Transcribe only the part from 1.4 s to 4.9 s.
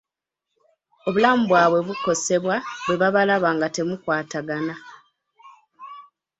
bwabwe bukosebwa bwe babalaba nga temukwatagana.